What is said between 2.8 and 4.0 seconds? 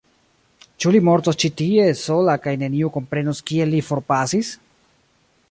komprenos kiel li